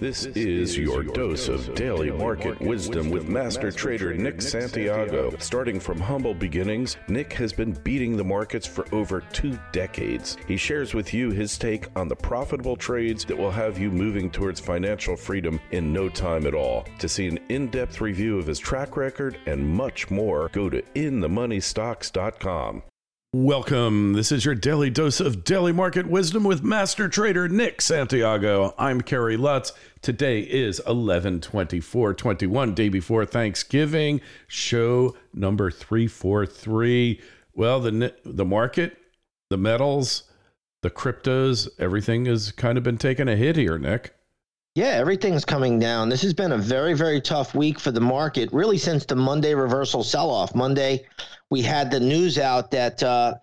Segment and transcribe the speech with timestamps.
[0.00, 5.36] This is your dose of daily market wisdom with master trader Nick Santiago.
[5.38, 10.38] Starting from humble beginnings, Nick has been beating the markets for over two decades.
[10.48, 14.30] He shares with you his take on the profitable trades that will have you moving
[14.30, 16.86] towards financial freedom in no time at all.
[16.98, 20.80] To see an in depth review of his track record and much more, go to
[20.94, 22.84] inthemoneystocks.com.
[23.32, 24.14] Welcome.
[24.14, 28.74] This is your daily dose of daily market wisdom with master trader Nick Santiago.
[28.76, 29.72] I'm Kerry Lutz.
[30.02, 37.20] Today is 11 24 21, day before Thanksgiving, show number 343.
[37.54, 38.98] Well, the, the market,
[39.48, 40.24] the metals,
[40.82, 44.12] the cryptos, everything has kind of been taking a hit here, Nick.
[44.76, 46.08] Yeah, everything's coming down.
[46.08, 49.52] This has been a very, very tough week for the market, really since the Monday
[49.52, 50.54] reversal sell off.
[50.54, 51.06] Monday,
[51.50, 53.34] we had the news out that uh,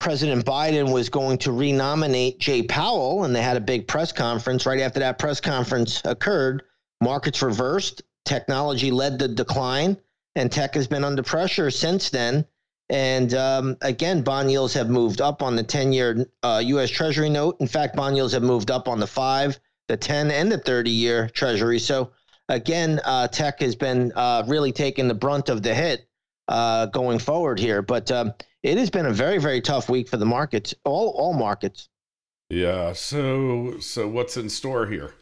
[0.00, 4.64] President Biden was going to renominate Jay Powell, and they had a big press conference.
[4.64, 6.62] Right after that press conference occurred,
[7.02, 8.02] markets reversed.
[8.24, 9.98] Technology led the decline,
[10.34, 12.46] and tech has been under pressure since then.
[12.88, 17.28] And um, again, bond yields have moved up on the 10 year uh, US Treasury
[17.28, 17.60] note.
[17.60, 20.90] In fact, bond yields have moved up on the five, the 10, and the 30
[20.90, 21.78] year Treasury.
[21.78, 22.12] So,
[22.48, 26.08] again, uh, tech has been uh, really taking the brunt of the hit
[26.48, 27.82] uh, going forward here.
[27.82, 28.32] But um,
[28.62, 31.88] it has been a very, very tough week for the markets, all all markets.
[32.50, 32.92] Yeah.
[32.92, 35.14] So so what's in store here?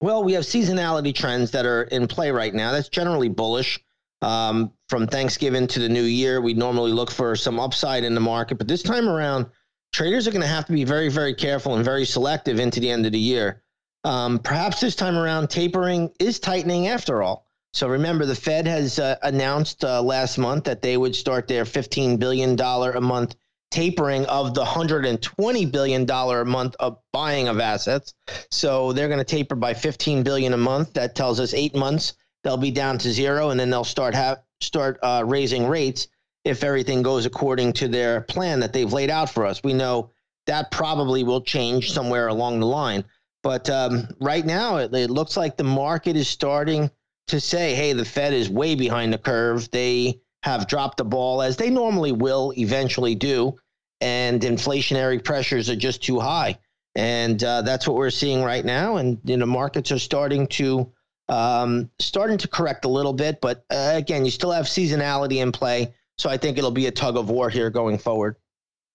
[0.00, 2.72] Well, we have seasonality trends that are in play right now.
[2.72, 3.80] That's generally bullish.
[4.20, 8.20] Um, from Thanksgiving to the new year, we normally look for some upside in the
[8.20, 9.46] market, but this time around,
[9.94, 12.90] traders are going to have to be very, very careful and very selective into the
[12.90, 13.62] end of the year.
[14.02, 17.46] Um, perhaps this time around, tapering is tightening after all.
[17.72, 21.64] So remember, the Fed has uh, announced uh, last month that they would start their
[21.64, 23.36] $15 billion a month
[23.70, 28.14] tapering of the $120 billion a month of buying of assets.
[28.50, 30.92] So they're going to taper by 15 billion a month.
[30.94, 34.42] That tells us eight months they'll be down to zero, and then they'll start have
[34.60, 36.08] start uh, raising rates
[36.44, 39.62] if everything goes according to their plan that they've laid out for us.
[39.62, 40.10] We know
[40.46, 43.04] that probably will change somewhere along the line.
[43.42, 46.90] But um, right now, it, it looks like the market is starting–
[47.28, 49.70] to say, hey, the Fed is way behind the curve.
[49.70, 53.56] They have dropped the ball as they normally will eventually do,
[54.00, 56.58] and inflationary pressures are just too high.
[56.94, 58.96] And uh, that's what we're seeing right now.
[58.96, 60.92] And you know, markets are starting to
[61.28, 65.52] um, starting to correct a little bit, but uh, again, you still have seasonality in
[65.52, 65.94] play.
[66.18, 68.36] So I think it'll be a tug of war here going forward.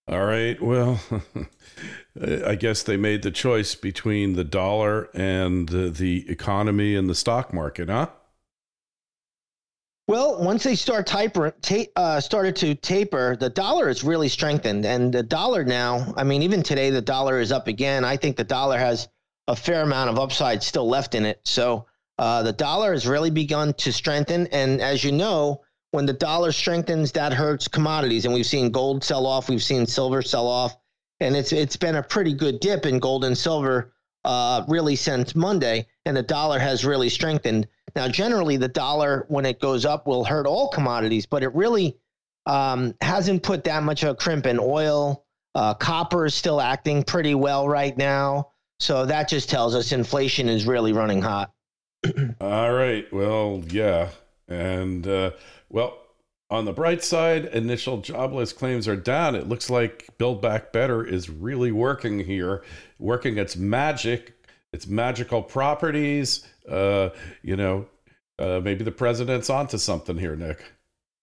[0.07, 0.59] All right.
[0.61, 0.99] Well,
[2.45, 7.53] I guess they made the choice between the dollar and the economy and the stock
[7.53, 8.07] market, huh?
[10.07, 14.83] Well, once they start taper, ta- uh, started to taper, the dollar is really strengthened,
[14.83, 16.11] and the dollar now.
[16.17, 18.03] I mean, even today, the dollar is up again.
[18.03, 19.07] I think the dollar has
[19.47, 21.41] a fair amount of upside still left in it.
[21.45, 21.85] So
[22.17, 26.51] uh, the dollar has really begun to strengthen, and as you know, when the dollar
[26.51, 30.77] strengthens, that hurts commodities, and we've seen gold sell off, we've seen silver sell off,
[31.19, 33.93] and it's it's been a pretty good dip in gold and silver
[34.25, 37.67] uh, really since Monday, and the dollar has really strengthened.
[37.95, 41.97] Now, generally, the dollar, when it goes up, will hurt all commodities, but it really
[42.45, 45.25] um, hasn't put that much of a crimp in oil.
[45.55, 48.51] Uh, copper is still acting pretty well right now.
[48.79, 51.51] So that just tells us inflation is really running hot.
[52.41, 53.11] all right.
[53.11, 54.09] Well, yeah.
[54.47, 55.31] And, uh,
[55.69, 55.97] well,
[56.49, 59.35] on the bright side, initial jobless claims are down.
[59.35, 62.63] It looks like Build Back Better is really working here,
[62.97, 64.33] working its magic,
[64.73, 67.09] its magical properties uh,
[67.41, 67.85] you know,
[68.37, 70.63] uh, maybe the president's onto something here, Nick.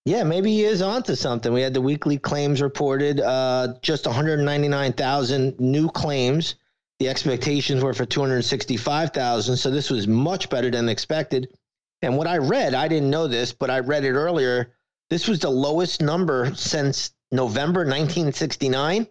[0.04, 1.52] Yeah, maybe he is onto something.
[1.52, 6.54] We had the weekly claims reported, uh, just 199,000 new claims.
[6.98, 11.48] The expectations were for 265,000, so this was much better than expected.
[12.02, 14.74] And what I read, I didn't know this, but I read it earlier.
[15.08, 19.06] This was the lowest number since November 1969.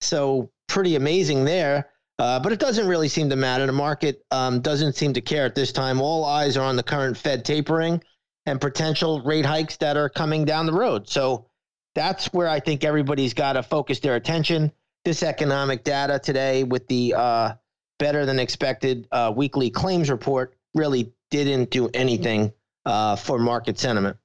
[0.00, 1.90] So pretty amazing there.
[2.18, 3.64] Uh, but it doesn't really seem to matter.
[3.66, 6.00] The market um, doesn't seem to care at this time.
[6.00, 8.02] All eyes are on the current Fed tapering
[8.46, 11.08] and potential rate hikes that are coming down the road.
[11.08, 11.46] So
[11.94, 14.72] that's where I think everybody's got to focus their attention.
[15.04, 17.54] This economic data today with the uh,
[17.98, 22.52] better than expected uh, weekly claims report really didn't do anything
[22.84, 24.16] uh, for market sentiment.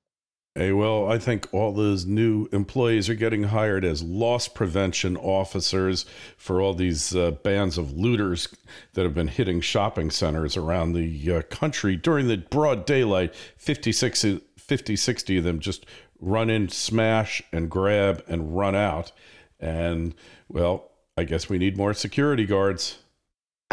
[0.56, 6.06] Hey, well, I think all those new employees are getting hired as loss prevention officers
[6.38, 8.48] for all these uh, bands of looters
[8.94, 13.34] that have been hitting shopping centers around the uh, country during the broad daylight.
[13.58, 15.88] 50 60, 50, 60 of them just
[16.20, 19.12] run in, smash, and grab and run out.
[19.60, 20.14] And,
[20.50, 23.00] well, I guess we need more security guards.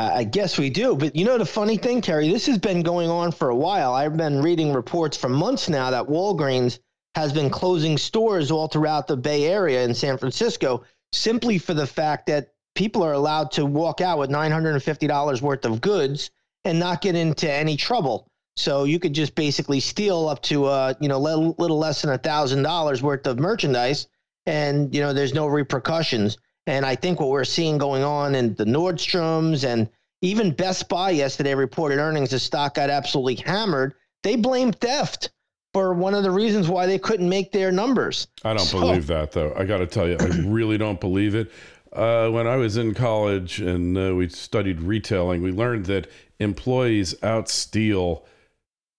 [0.01, 0.97] I guess we do.
[0.97, 3.93] But you know, the funny thing, Terry, this has been going on for a while.
[3.93, 6.79] I've been reading reports for months now that Walgreens
[7.15, 11.87] has been closing stores all throughout the Bay Area in San Francisco simply for the
[11.87, 16.31] fact that people are allowed to walk out with $950 worth of goods
[16.65, 18.29] and not get into any trouble.
[18.57, 22.11] So you could just basically steal up to uh, you know little, little less than
[22.13, 24.07] a thousand dollars worth of merchandise,
[24.47, 26.37] and you know there's no repercussions.
[26.67, 29.89] And I think what we're seeing going on in the Nordstroms and
[30.23, 32.31] even Best Buy yesterday reported earnings.
[32.31, 33.95] The stock got absolutely hammered.
[34.23, 35.31] They blame theft
[35.73, 38.29] for one of the reasons why they couldn't make their numbers.
[38.45, 39.55] I don't So- believe that, though.
[39.57, 41.51] I got to tell you, I really don't believe it.
[41.93, 46.09] Uh, when I was in college and uh, we studied retailing, we learned that
[46.39, 48.23] employees outsteal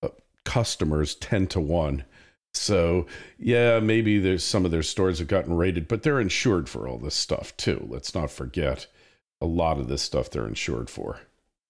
[0.04, 0.10] uh,
[0.44, 2.04] customers 10 to 1.
[2.54, 3.08] So,
[3.38, 6.98] yeah, maybe there's some of their stores have gotten raided, but they're insured for all
[6.98, 7.86] this stuff too.
[7.90, 8.88] Let's not forget
[9.42, 11.22] a lot of this stuff they're insured for.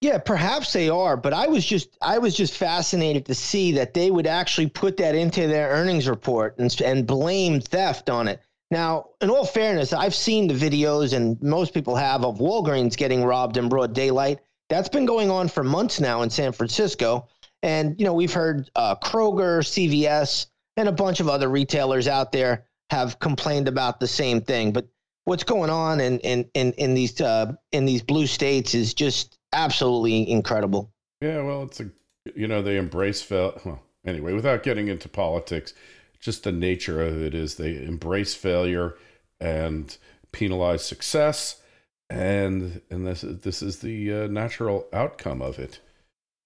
[0.02, 3.94] Yeah, perhaps they are, but I was just I was just fascinated to see that
[3.94, 8.42] they would actually put that into their earnings report and and blame theft on it.
[8.72, 13.24] Now, in all fairness, I've seen the videos and most people have of Walgreens getting
[13.24, 14.40] robbed in broad daylight.
[14.70, 17.28] That's been going on for months now in San Francisco,
[17.62, 20.48] and you know we've heard uh, Kroger, CVS,
[20.82, 24.74] and a bunch of other retailers out there have complained about the same thing.
[24.74, 24.88] But
[25.24, 29.38] what's going on in in in, in these uh, in these blue states is just
[29.54, 30.92] absolutely incredible.
[31.22, 31.90] Yeah, well, it's a
[32.36, 33.60] you know they embrace fail.
[33.64, 35.74] Well, anyway, without getting into politics,
[36.20, 38.96] just the nature of it is they embrace failure
[39.40, 39.96] and
[40.32, 41.62] penalize success,
[42.10, 45.80] and and this is this is the uh, natural outcome of it.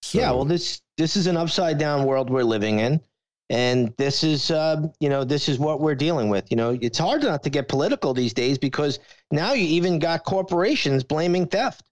[0.02, 3.02] So, yeah, well, this this is an upside down world we're living in,
[3.50, 6.50] and this is uh, you know this is what we're dealing with.
[6.50, 9.00] You know, it's hard not to get political these days because
[9.32, 11.84] now you even got corporations blaming theft.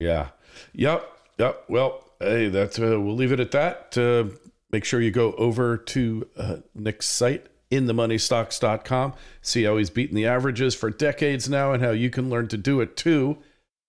[0.00, 0.28] yeah,
[0.72, 1.08] yep,
[1.38, 1.64] yep.
[1.68, 3.96] Well, hey, that's uh, we'll leave it at that.
[3.96, 4.36] Uh,
[4.70, 9.14] make sure you go over to uh, Nick's site inthemoneystocks.com.
[9.42, 12.56] See how he's beaten the averages for decades now and how you can learn to
[12.56, 13.38] do it too.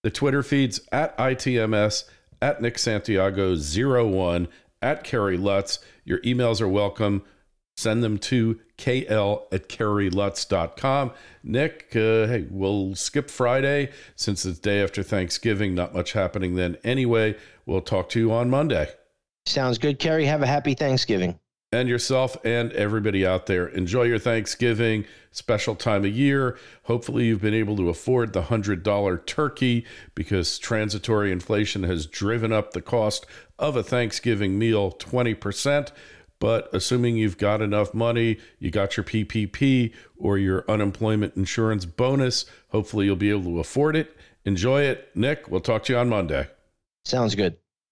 [0.04, 2.06] The Twitter feeds at ITMS,
[2.42, 4.48] at Nick Santiago 01,
[4.82, 5.80] at Kerry Lutz.
[6.10, 7.22] Your emails are welcome.
[7.78, 11.12] Send them to kl at kerrylutz.com.
[11.44, 15.76] Nick, uh, hey, we'll skip Friday since it's day after Thanksgiving.
[15.76, 17.38] Not much happening then anyway.
[17.66, 18.90] We'll talk to you on Monday
[19.46, 20.26] Sounds good, Kerry.
[20.26, 21.40] Have a happy Thanksgiving.
[21.72, 23.68] And yourself and everybody out there.
[23.68, 26.58] Enjoy your Thanksgiving, special time of year.
[26.84, 29.86] Hopefully, you've been able to afford the $100 turkey
[30.16, 33.26] because transitory inflation has driven up the cost
[33.60, 35.92] of a Thanksgiving meal 20%.
[36.40, 42.46] But assuming you've got enough money, you got your PPP or your unemployment insurance bonus,
[42.70, 44.16] hopefully you'll be able to afford it.
[44.46, 45.10] Enjoy it.
[45.16, 46.48] Nick, we'll talk to you on Monday.
[47.04, 47.58] Sounds good.